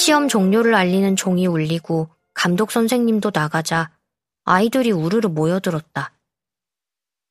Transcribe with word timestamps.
시험 0.00 0.28
종료를 0.28 0.74
알리는 0.74 1.14
종이 1.14 1.46
울리고 1.46 2.08
감독 2.32 2.70
선생님도 2.70 3.32
나가자 3.34 3.94
아이들이 4.44 4.92
우르르 4.92 5.28
모여들었다. 5.28 6.14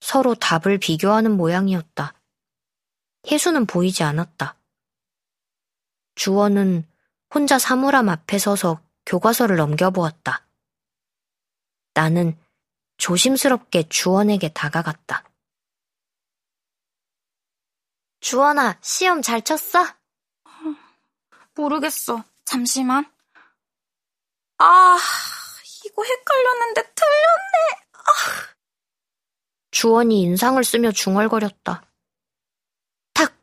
서로 0.02 0.36
답을 0.36 0.78
비교하는 0.78 1.36
모양이었다. 1.36 2.14
혜수는 3.26 3.66
보이지 3.66 4.04
않았다. 4.04 4.56
주원은 6.14 6.88
혼자 7.34 7.58
사물함 7.58 8.08
앞에 8.08 8.38
서서 8.38 8.80
교과서를 9.08 9.56
넘겨보았다. 9.56 10.46
나는 11.96 12.38
조심스럽게 12.98 13.90
주원에게 13.90 14.50
다가갔다. 14.50 15.24
주원아, 18.20 18.78
시험 18.82 19.24
잘 19.24 19.42
쳤어? 19.42 19.88
모르겠어. 21.56 22.24
잠시만. 22.50 23.06
아, 24.58 24.98
이거 25.86 26.04
헷갈렸는데 26.04 26.82
틀렸네. 26.82 27.88
아. 27.94 28.56
주원이 29.70 30.20
인상을 30.22 30.64
쓰며 30.64 30.92
중얼거렸다. 30.92 31.86
탁! 33.14 33.38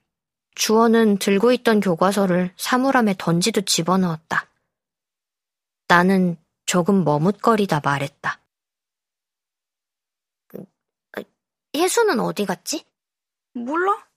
주원은 0.57 1.19
들고 1.19 1.53
있던 1.53 1.79
교과서를 1.79 2.53
사물함에 2.57 3.15
던지듯 3.17 3.67
집어넣었다. 3.67 4.51
나는 5.87 6.37
조금 6.67 7.05
머뭇거리다 7.05 7.83
말했다. 7.85 8.41
혜수는 11.77 12.19
어디 12.19 12.45
갔지? 12.45 12.85
몰라. 13.53 14.09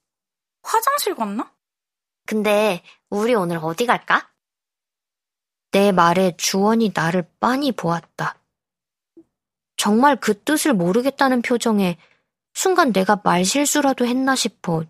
화장실 0.63 1.13
갔나? 1.13 1.53
근데 2.25 2.81
우리 3.09 3.35
오늘 3.35 3.59
어디 3.61 3.85
갈까? 3.85 4.31
내 5.71 5.91
말에 5.91 6.35
주원이 6.37 6.91
나를 6.95 7.29
빤히 7.39 7.71
보았다. 7.71 8.39
정말 9.77 10.15
그 10.15 10.41
뜻을 10.43 10.73
모르겠다는 10.73 11.41
표정에 11.41 11.97
순간 12.53 12.91
내가 12.91 13.21
말실수라도 13.23 14.05
했나 14.05 14.35
싶어 14.35 14.83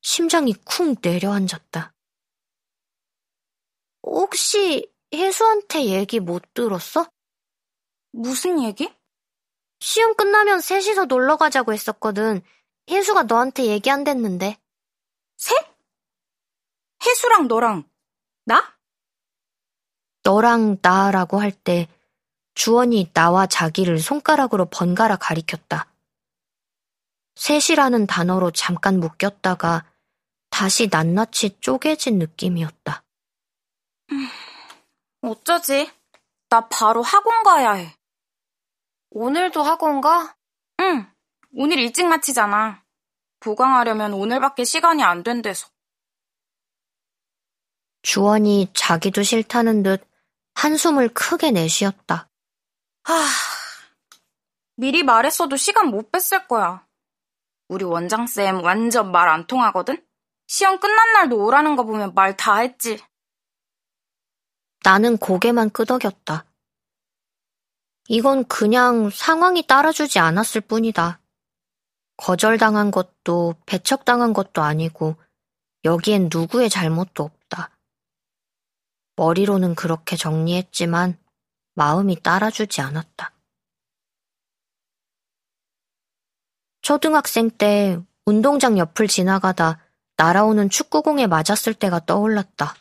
심장이 0.00 0.52
쿵 0.64 0.94
내려앉았다. 1.02 1.92
혹시 4.02 4.90
혜수한테 5.12 5.86
얘기 5.86 6.20
못 6.20 6.42
들었어? 6.54 7.10
무슨 8.12 8.62
얘기? 8.62 8.92
시험 9.80 10.14
끝나면 10.14 10.60
셋이서 10.60 11.06
놀러 11.06 11.36
가자고 11.36 11.72
했었거든. 11.72 12.42
혜수가 12.90 13.24
너한테 13.24 13.66
얘기 13.66 13.90
안 13.90 14.04
됐는데. 14.04 14.56
셋? 15.36 15.56
혜수랑 17.04 17.48
너랑 17.48 17.88
나? 18.44 18.77
너랑 20.28 20.76
나라고 20.82 21.40
할 21.40 21.52
때 21.52 21.88
주원이 22.52 23.12
나와 23.14 23.46
자기를 23.46 23.98
손가락으로 23.98 24.66
번갈아 24.66 25.16
가리켰다. 25.16 25.86
셋이라는 27.36 28.06
단어로 28.06 28.50
잠깐 28.50 29.00
묶였다가 29.00 29.86
다시 30.50 30.88
낱낱이 30.90 31.60
쪼개진 31.60 32.18
느낌이었다. 32.18 33.04
음, 34.10 34.28
어쩌지? 35.22 35.90
나 36.50 36.68
바로 36.68 37.00
학원 37.00 37.42
가야 37.42 37.72
해. 37.72 37.94
오늘도 39.10 39.62
학원 39.62 40.02
가? 40.02 40.36
응. 40.80 41.06
오늘 41.54 41.78
일찍 41.78 42.06
마치잖아. 42.06 42.82
보강하려면 43.40 44.12
오늘밖에 44.12 44.64
시간이 44.64 45.02
안 45.02 45.22
된대서. 45.22 45.68
주원이 48.02 48.72
자기도 48.74 49.22
싫다는 49.22 49.82
듯 49.82 50.07
한숨을 50.58 51.08
크게 51.10 51.52
내쉬었다. 51.52 52.28
하, 53.04 53.14
미리 54.74 55.04
말했어도 55.04 55.56
시간 55.56 55.86
못 55.86 56.10
뺐을 56.10 56.48
거야. 56.48 56.84
우리 57.68 57.84
원장쌤 57.84 58.64
완전 58.64 59.12
말 59.12 59.28
안 59.28 59.46
통하거든? 59.46 60.04
시험 60.48 60.80
끝난 60.80 61.12
날도 61.12 61.44
오라는 61.44 61.76
거 61.76 61.84
보면 61.84 62.12
말 62.14 62.36
다 62.36 62.56
했지. 62.56 63.00
나는 64.82 65.16
고개만 65.16 65.70
끄덕였다. 65.70 66.44
이건 68.08 68.44
그냥 68.46 69.10
상황이 69.10 69.64
따라주지 69.64 70.18
않았을 70.18 70.62
뿐이다. 70.62 71.20
거절당한 72.16 72.90
것도 72.90 73.54
배척당한 73.64 74.32
것도 74.32 74.62
아니고 74.62 75.14
여기엔 75.84 76.30
누구의 76.32 76.68
잘못도 76.68 77.22
없다. 77.22 77.37
머리로는 79.18 79.74
그렇게 79.74 80.16
정리했지만 80.16 81.18
마음이 81.74 82.22
따라주지 82.22 82.80
않았다. 82.80 83.32
초등학생 86.82 87.50
때 87.50 87.98
운동장 88.24 88.78
옆을 88.78 89.08
지나가다 89.08 89.84
날아오는 90.16 90.70
축구공에 90.70 91.26
맞았을 91.26 91.74
때가 91.74 92.06
떠올랐다. 92.06 92.76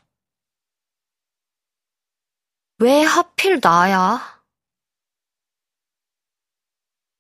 왜 2.80 3.02
하필 3.02 3.60
나야? 3.62 4.44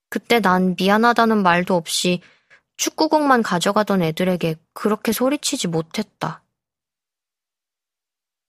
그때 0.10 0.40
난 0.40 0.76
미안하다는 0.80 1.42
말도 1.42 1.76
없이 1.76 2.22
축구공만 2.78 3.42
가져가던 3.42 4.04
애들에게 4.04 4.56
그렇게 4.74 5.12
소리치지 5.12 5.68
못했다. 5.68 6.44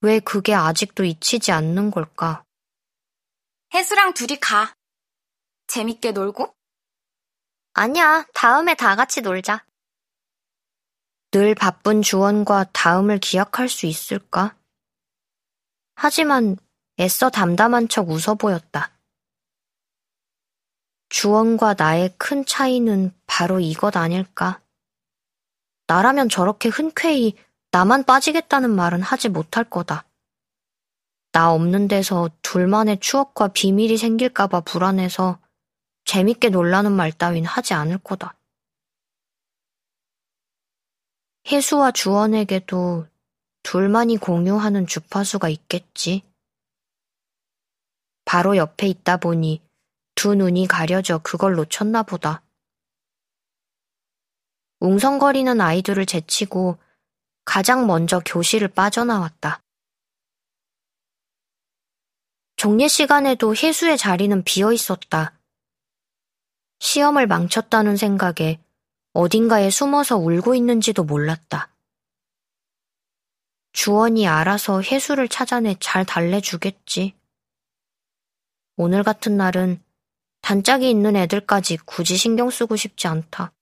왜 0.00 0.20
그게 0.20 0.54
아직도 0.54 1.04
잊히지 1.04 1.50
않는 1.50 1.90
걸까? 1.90 2.44
혜수랑 3.74 4.14
둘이 4.14 4.38
가. 4.38 4.74
재밌게 5.66 6.12
놀고? 6.12 6.54
아니야, 7.74 8.26
다음에 8.32 8.74
다 8.74 8.96
같이 8.96 9.20
놀자. 9.20 9.64
늘 11.30 11.54
바쁜 11.54 12.00
주원과 12.00 12.70
다음을 12.72 13.18
기약할 13.18 13.68
수 13.68 13.86
있을까? 13.86 14.56
하지만 15.94 16.56
애써 17.00 17.28
담담한 17.28 17.88
척 17.88 18.08
웃어 18.08 18.36
보였다. 18.36 18.92
주원과 21.10 21.74
나의 21.74 22.14
큰 22.18 22.44
차이는 22.44 23.12
바로 23.26 23.60
이것 23.60 23.96
아닐까? 23.96 24.60
나라면 25.86 26.28
저렇게 26.28 26.68
흔쾌히 26.68 27.36
나만 27.70 28.04
빠지겠다는 28.04 28.70
말은 28.70 29.02
하지 29.02 29.28
못할 29.28 29.64
거다. 29.64 30.06
나 31.32 31.52
없는 31.52 31.88
데서 31.88 32.30
둘만의 32.42 33.00
추억과 33.00 33.48
비밀이 33.48 33.98
생길까봐 33.98 34.62
불안해서 34.62 35.38
재밌게 36.04 36.48
놀라는 36.48 36.92
말 36.92 37.12
따윈 37.12 37.44
하지 37.44 37.74
않을 37.74 37.98
거다. 37.98 38.34
혜수와 41.46 41.92
주원에게도 41.92 43.06
둘만이 43.62 44.16
공유하는 44.16 44.86
주파수가 44.86 45.48
있겠지. 45.50 46.22
바로 48.24 48.56
옆에 48.56 48.86
있다 48.86 49.18
보니 49.18 49.62
두 50.14 50.34
눈이 50.34 50.66
가려져 50.66 51.18
그걸 51.18 51.54
놓쳤나 51.54 52.02
보다. 52.02 52.42
웅성거리는 54.80 55.60
아이들을 55.60 56.06
제치고 56.06 56.78
가장 57.58 57.88
먼저 57.88 58.20
교실을 58.24 58.68
빠져나왔다. 58.68 59.64
종례 62.54 62.86
시간에도 62.86 63.52
혜수의 63.52 63.98
자리는 63.98 64.44
비어 64.44 64.70
있었다. 64.70 65.36
시험을 66.78 67.26
망쳤다는 67.26 67.96
생각에 67.96 68.60
어딘가에 69.12 69.70
숨어서 69.70 70.18
울고 70.18 70.54
있는지도 70.54 71.02
몰랐다. 71.02 71.74
주원이 73.72 74.28
알아서 74.28 74.80
혜수를 74.80 75.26
찾아내 75.26 75.74
잘 75.80 76.04
달래주겠지. 76.04 77.16
오늘 78.76 79.02
같은 79.02 79.36
날은 79.36 79.82
단짝이 80.42 80.88
있는 80.88 81.16
애들까지 81.16 81.78
굳이 81.78 82.16
신경 82.16 82.50
쓰고 82.50 82.76
싶지 82.76 83.08
않다. 83.08 83.52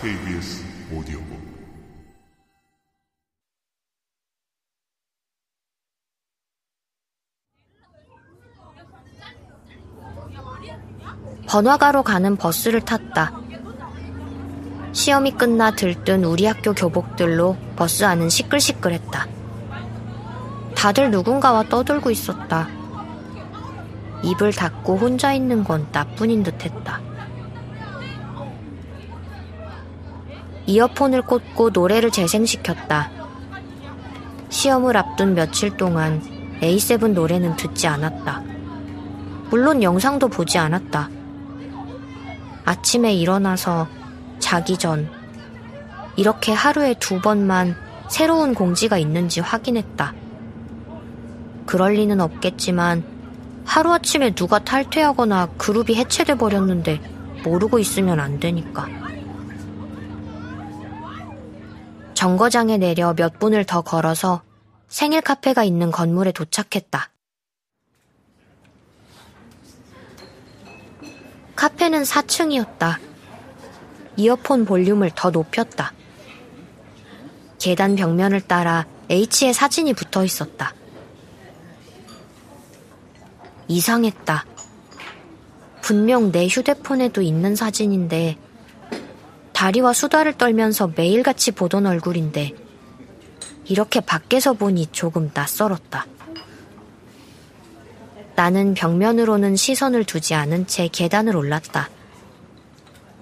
KBS 0.00 0.64
오디오북 0.94 1.36
번화가로 11.46 12.02
가는 12.02 12.36
버스를 12.36 12.80
탔다. 12.80 13.32
시험이 14.92 15.30
끝나 15.32 15.70
들뜬 15.70 16.24
우리 16.24 16.46
학교 16.46 16.72
교복들로 16.72 17.56
버스 17.76 18.04
안은 18.04 18.28
시끌시끌했다. 18.28 19.26
다들 20.74 21.10
누군가와 21.10 21.64
떠들고 21.68 22.10
있었다. 22.10 22.68
입을 24.22 24.52
닫고 24.52 24.96
혼자 24.96 25.32
있는 25.32 25.64
건 25.64 25.86
나뿐인 25.92 26.42
듯 26.42 26.64
했다. 26.64 27.00
이어폰을 30.66 31.22
꽂고 31.22 31.70
노래를 31.70 32.10
재생시켰다. 32.10 33.10
시험을 34.48 34.96
앞둔 34.96 35.34
며칠 35.34 35.76
동안 35.76 36.20
A7 36.60 37.12
노래는 37.12 37.56
듣지 37.56 37.86
않았다. 37.86 38.42
물론 39.50 39.82
영상도 39.82 40.28
보지 40.28 40.58
않았다. 40.58 41.10
아침에 42.64 43.14
일어나서 43.14 43.86
자기 44.40 44.76
전 44.76 45.08
이렇게 46.16 46.52
하루에 46.52 46.94
두 46.98 47.20
번만 47.20 47.76
새로운 48.08 48.54
공지가 48.54 48.98
있는지 48.98 49.40
확인했다. 49.40 50.14
그럴 51.66 51.94
리는 51.94 52.20
없겠지만 52.20 53.15
하루아침에 53.66 54.30
누가 54.30 54.58
탈퇴하거나 54.58 55.48
그룹이 55.58 55.96
해체돼 55.96 56.36
버렸는데 56.36 57.00
모르고 57.44 57.78
있으면 57.78 58.20
안 58.20 58.40
되니까. 58.40 58.88
정거장에 62.14 62.78
내려 62.78 63.12
몇 63.14 63.38
분을 63.38 63.64
더 63.64 63.82
걸어서 63.82 64.42
생일 64.88 65.20
카페가 65.20 65.64
있는 65.64 65.90
건물에 65.90 66.32
도착했다. 66.32 67.10
카페는 71.54 72.02
4층이었다. 72.02 72.98
이어폰 74.16 74.64
볼륨을 74.64 75.10
더 75.14 75.30
높였다. 75.30 75.92
계단 77.58 77.96
벽면을 77.96 78.40
따라 78.40 78.86
H의 79.10 79.52
사진이 79.52 79.92
붙어 79.94 80.24
있었다. 80.24 80.72
이상했다. 83.68 84.44
분명 85.82 86.32
내 86.32 86.46
휴대폰에도 86.46 87.22
있는 87.22 87.54
사진인데 87.54 88.36
다리와 89.52 89.92
수다를 89.92 90.32
떨면서 90.34 90.92
매일같이 90.94 91.52
보던 91.52 91.86
얼굴인데 91.86 92.52
이렇게 93.64 94.00
밖에서 94.00 94.52
보니 94.52 94.88
조금 94.92 95.30
낯설었다. 95.32 96.06
나는 98.34 98.74
벽면으로는 98.74 99.56
시선을 99.56 100.04
두지 100.04 100.34
않은 100.34 100.66
채 100.66 100.88
계단을 100.88 101.36
올랐다. 101.36 101.88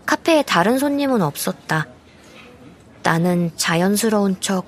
카페에 0.06 0.42
다른 0.42 0.78
손님은 0.78 1.22
없었다. 1.22 1.86
나는 3.02 3.52
자연스러운 3.56 4.40
척, 4.40 4.66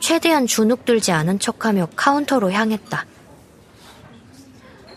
최대한 0.00 0.46
주눅 0.46 0.84
들지 0.84 1.12
않은 1.12 1.38
척하며 1.38 1.88
카운터로 1.96 2.50
향했다. 2.50 3.06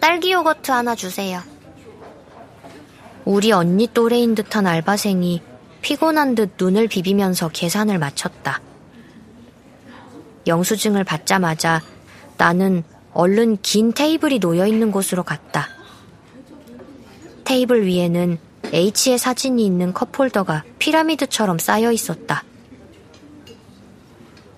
딸기 0.07 0.31
요거트 0.31 0.71
하나 0.71 0.95
주세요. 0.95 1.43
우리 3.25 3.51
언니 3.51 3.89
또래인 3.93 4.35
듯한 4.35 4.65
알바생이 4.65 5.41
피곤한 5.81 6.33
듯 6.33 6.53
눈을 6.57 6.87
비비면서 6.87 7.49
계산을 7.49 7.99
마쳤다. 7.99 8.61
영수증을 10.47 11.03
받자마자 11.03 11.81
나는 12.37 12.85
얼른 13.11 13.57
긴 13.61 13.91
테이블이 13.91 14.39
놓여 14.39 14.65
있는 14.65 14.93
곳으로 14.93 15.23
갔다. 15.23 15.67
테이블 17.43 17.85
위에는 17.85 18.37
H의 18.71 19.17
사진이 19.17 19.65
있는 19.65 19.91
컵홀더가 19.91 20.63
피라미드처럼 20.79 21.59
쌓여 21.59 21.91
있었다. 21.91 22.45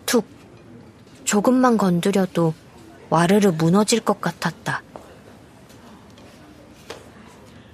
툭. 0.06 0.28
조금만 1.24 1.80
건드려도 1.80 2.54
와르르 3.10 3.50
무너질 3.58 4.00
것 4.00 4.22
같았다. 4.22 4.84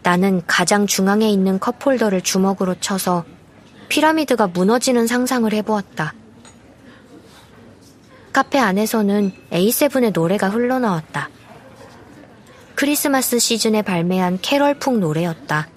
나는 0.06 0.44
가장 0.46 0.86
중앙에 0.86 1.28
있는 1.32 1.58
컵홀더를 1.58 2.22
주먹으로 2.22 2.76
쳐서 2.80 3.26
피라미드가 3.90 4.46
무너지는 4.46 5.08
상상을 5.08 5.52
해보았다. 5.52 6.14
카페 8.32 8.60
안에서는 8.60 9.32
A7의 9.52 10.14
노래가 10.14 10.50
흘러나왔다. 10.50 11.30
크리스마스 12.76 13.40
시즌에 13.40 13.82
발매한 13.82 14.38
캐럴풍 14.44 15.00
노래였다. 15.00 15.70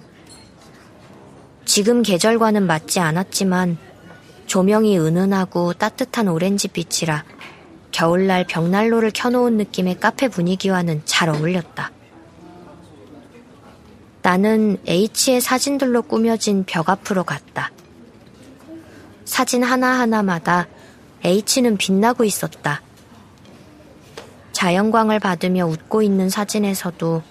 지금 1.65 2.03
계절과는 2.03 2.67
맞지 2.67 2.99
않았지만 2.99 3.79
조명이 4.45 4.99
은은하고 4.99 5.73
따뜻한 5.73 6.27
오렌지빛이라 6.27 7.23
겨울날 7.91 8.45
벽난로를 8.45 9.09
켜놓은 9.11 9.57
느낌의 9.57 9.99
카페 9.99 10.27
분위기와는 10.27 11.01
잘 11.05 11.29
어울렸다. 11.29 11.93
나는 14.29 14.77
H의 14.87 15.41
사진들로 15.41 16.03
꾸며진 16.03 16.63
벽 16.63 16.87
앞으로 16.89 17.23
갔다. 17.23 17.71
사진 19.25 19.63
하나하나마다 19.63 20.67
H는 21.23 21.77
빛나고 21.77 22.23
있었다. 22.25 22.83
자연광을 24.51 25.19
받으며 25.19 25.65
웃고 25.65 26.03
있는 26.03 26.29
사진에서도 26.29 27.23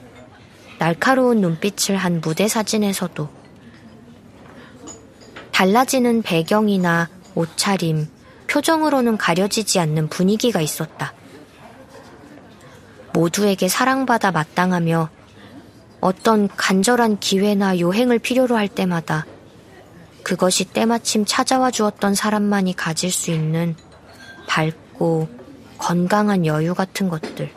날카로운 0.81 1.41
눈빛을 1.41 1.97
한 1.97 2.21
무대 2.21 2.49
사진에서도 2.49 3.29
달라지는 5.53 6.23
배경이나 6.23 7.09
옷차림, 7.37 8.09
표정으로는 8.49 9.19
가려지지 9.19 9.79
않는 9.79 10.09
분위기가 10.09 10.61
있었다. 10.61 11.13
모두에게 13.13 13.69
사랑받아 13.69 14.33
마땅하며 14.33 15.11
어떤 16.01 16.49
간절한 16.49 17.19
기회나 17.19 17.79
요행을 17.79 18.19
필요로 18.19 18.57
할 18.57 18.69
때마다 18.69 19.27
그것이 20.23 20.65
때마침 20.67 21.25
찾아와 21.25 21.71
주었던 21.71 22.15
사람만이 22.15 22.75
가질 22.75 23.11
수 23.11 23.31
있는 23.31 23.75
밝고 24.47 25.29
건강한 25.79 26.45
여유 26.45 26.75
같은 26.75 27.09
것들. 27.09 27.51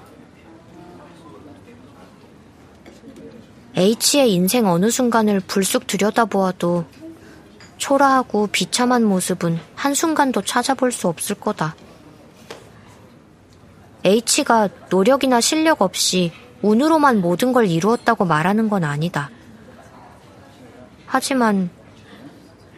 H의 3.75 4.33
인생 4.33 4.67
어느 4.67 4.89
순간을 4.89 5.39
불쑥 5.41 5.87
들여다보아도 5.87 6.85
초라하고 7.77 8.47
비참한 8.47 9.03
모습은 9.03 9.59
한순간도 9.75 10.43
찾아볼 10.43 10.91
수 10.91 11.07
없을 11.07 11.35
거다. 11.35 11.75
H가 14.03 14.69
노력이나 14.89 15.41
실력 15.41 15.81
없이 15.81 16.31
운으로만 16.61 17.21
모든 17.21 17.53
걸 17.53 17.67
이루었다고 17.67 18.25
말하는 18.25 18.69
건 18.69 18.83
아니다. 18.83 19.29
하지만 21.05 21.69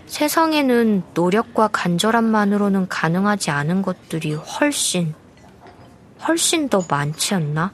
세상에는 0.07 1.03
노력과 1.13 1.69
간절함만으로는 1.69 2.87
가능하지 2.87 3.51
않은 3.51 3.81
것들이 3.81 4.33
훨씬, 4.33 5.13
훨씬 6.27 6.69
더 6.69 6.81
많지 6.89 7.33
않나? 7.35 7.71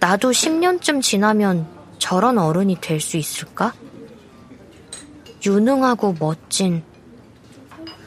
나도 0.00 0.30
10년쯤 0.30 1.02
지나면 1.02 1.66
저런 1.98 2.38
어른이 2.38 2.80
될 2.80 3.00
수 3.00 3.16
있을까? 3.16 3.72
유능하고 5.44 6.16
멋진, 6.18 6.82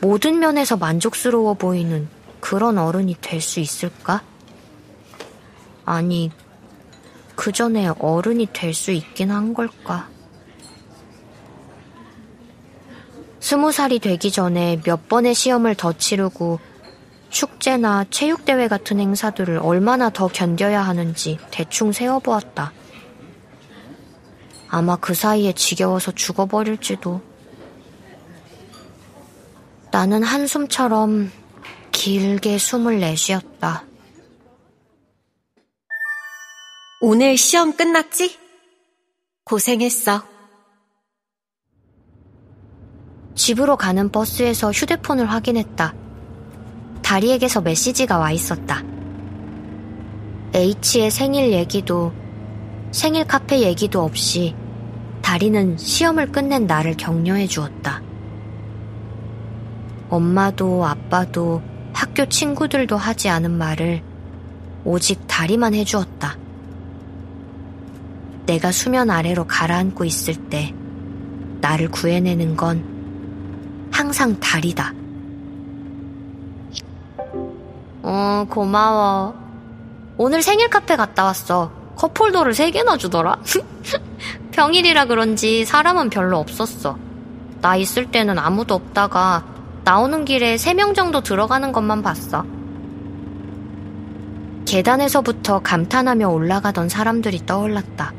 모든 0.01 0.39
면에서 0.39 0.77
만족스러워 0.77 1.53
보이는 1.53 2.07
그런 2.39 2.77
어른이 2.77 3.17
될 3.21 3.41
수 3.41 3.59
있을까? 3.59 4.21
아니, 5.85 6.31
그 7.35 7.51
전에 7.51 7.87
어른이 7.99 8.47
될 8.53 8.73
수 8.73 8.91
있긴 8.91 9.31
한 9.31 9.53
걸까? 9.53 10.09
스무 13.39 13.71
살이 13.71 13.99
되기 13.99 14.31
전에 14.31 14.81
몇 14.83 15.07
번의 15.07 15.35
시험을 15.35 15.75
더 15.75 15.93
치르고 15.93 16.59
축제나 17.29 18.05
체육대회 18.09 18.67
같은 18.67 18.99
행사들을 18.99 19.59
얼마나 19.59 20.09
더 20.09 20.27
견뎌야 20.27 20.81
하는지 20.81 21.37
대충 21.51 21.91
세어보았다. 21.91 22.73
아마 24.69 24.95
그 24.95 25.13
사이에 25.13 25.53
지겨워서 25.53 26.13
죽어버릴지도. 26.13 27.21
나는 29.91 30.23
한숨처럼 30.23 31.31
길게 31.91 32.57
숨을 32.57 32.99
내쉬었다. 32.99 33.83
오늘 37.07 37.37
시험 37.37 37.77
끝났지? 37.77 38.35
고생했어. 39.43 40.23
집으로 43.35 43.77
가는 43.77 44.11
버스에서 44.11 44.71
휴대폰을 44.71 45.29
확인했다. 45.29 45.93
다리에게서 47.03 47.61
메시지가 47.61 48.17
와 48.17 48.31
있었다. 48.31 48.81
H의 50.55 51.11
생일 51.11 51.51
얘기도 51.51 52.11
생일 52.89 53.27
카페 53.27 53.59
얘기도 53.59 54.01
없이 54.01 54.55
다리는 55.21 55.77
시험을 55.77 56.31
끝낸 56.31 56.65
나를 56.65 56.97
격려해 56.97 57.45
주었다. 57.45 58.01
엄마도 60.09 60.83
아빠도 60.83 61.61
학교 61.93 62.27
친구들도 62.27 62.97
하지 62.97 63.29
않은 63.29 63.51
말을 63.51 64.01
오직 64.83 65.21
다리만 65.27 65.75
해주었다. 65.75 66.44
내가 68.45 68.71
수면 68.71 69.09
아래로 69.09 69.45
가라앉고 69.47 70.05
있을 70.05 70.35
때 70.35 70.73
나를 71.61 71.89
구해내는 71.89 72.55
건 72.55 73.89
항상 73.91 74.39
달이다. 74.39 74.93
어, 78.03 78.45
고마워. 78.49 79.33
오늘 80.17 80.43
생일 80.43 80.69
카페 80.69 80.95
갔다 80.95 81.23
왔어. 81.23 81.71
컵홀더를 81.95 82.53
세 82.53 82.71
개나 82.71 82.97
주더라? 82.97 83.37
평일이라 84.51 85.05
그런지 85.05 85.65
사람은 85.65 86.09
별로 86.09 86.37
없었어. 86.37 86.97
나 87.61 87.75
있을 87.75 88.11
때는 88.11 88.37
아무도 88.37 88.75
없다가 88.75 89.43
나오는 89.83 90.23
길에 90.23 90.57
세명 90.57 90.93
정도 90.93 91.21
들어가는 91.21 91.71
것만 91.71 92.03
봤어. 92.03 92.45
계단에서부터 94.65 95.59
감탄하며 95.59 96.27
올라가던 96.27 96.89
사람들이 96.89 97.45
떠올랐다. 97.45 98.13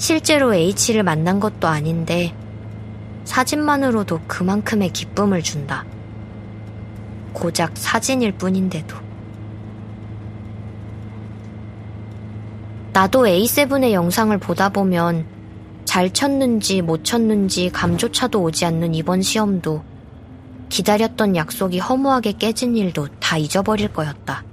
실제로 0.00 0.54
H를 0.54 1.02
만난 1.02 1.40
것도 1.40 1.68
아닌데 1.68 2.34
사진만으로도 3.24 4.20
그만큼의 4.26 4.94
기쁨을 4.94 5.42
준다. 5.42 5.84
고작 7.34 7.76
사진일 7.76 8.32
뿐인데도. 8.32 8.96
나도 12.94 13.24
A7의 13.26 13.92
영상을 13.92 14.36
보다 14.38 14.70
보면 14.70 15.26
잘 15.84 16.10
쳤는지 16.10 16.80
못 16.80 17.04
쳤는지 17.04 17.68
감조차도 17.68 18.40
오지 18.40 18.64
않는 18.64 18.94
이번 18.94 19.20
시험도 19.20 19.84
기다렸던 20.70 21.36
약속이 21.36 21.78
허무하게 21.78 22.32
깨진 22.32 22.74
일도 22.74 23.08
다 23.20 23.36
잊어버릴 23.36 23.92
거였다. 23.92 24.44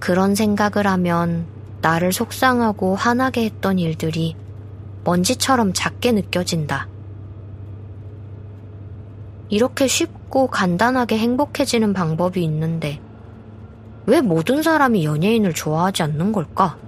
그런 0.00 0.34
생각을 0.34 0.86
하면 0.86 1.53
나를 1.84 2.14
속상하고 2.14 2.96
화나게 2.96 3.44
했던 3.44 3.78
일들이 3.78 4.36
먼지처럼 5.04 5.74
작게 5.74 6.12
느껴진다. 6.12 6.88
이렇게 9.50 9.86
쉽고 9.86 10.46
간단하게 10.46 11.18
행복해지는 11.18 11.92
방법이 11.92 12.42
있는데 12.42 13.02
왜 14.06 14.22
모든 14.22 14.62
사람이 14.62 15.04
연예인을 15.04 15.52
좋아하지 15.52 16.04
않는 16.04 16.32
걸까? 16.32 16.78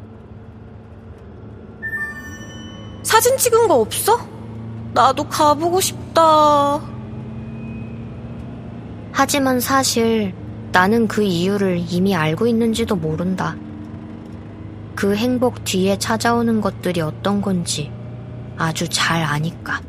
사진 3.02 3.36
찍은 3.36 3.68
거 3.68 3.74
없어? 3.74 4.18
나도 4.94 5.28
가보고 5.28 5.78
싶다. 5.78 6.80
하지만 9.12 9.60
사실 9.60 10.34
나는 10.72 11.06
그 11.06 11.22
이유를 11.22 11.84
이미 11.86 12.16
알고 12.16 12.46
있는지도 12.46 12.96
모른다. 12.96 13.56
그 14.96 15.14
행복 15.14 15.62
뒤에 15.64 15.98
찾아오는 15.98 16.62
것들이 16.62 17.02
어떤 17.02 17.42
건지 17.42 17.92
아주 18.56 18.88
잘 18.88 19.22
아니까. 19.22 19.82